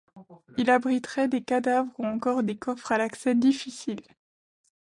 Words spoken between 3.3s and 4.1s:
difficile.